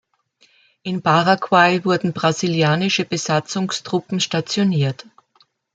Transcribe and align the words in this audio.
In 0.81 1.03
Paraguay 1.03 1.85
wurden 1.85 2.11
brasilianische 2.13 3.05
Besatzungstruppen 3.05 4.19
stationiert. 4.19 5.05